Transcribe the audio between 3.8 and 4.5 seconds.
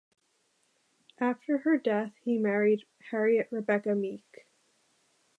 Meek.